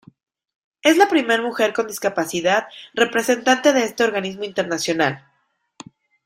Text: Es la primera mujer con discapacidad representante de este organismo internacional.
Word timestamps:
Es 0.81 0.97
la 0.97 1.07
primera 1.07 1.43
mujer 1.43 1.73
con 1.73 1.85
discapacidad 1.85 2.65
representante 2.95 3.71
de 3.71 3.83
este 3.83 4.03
organismo 4.03 4.45
internacional. 4.45 5.27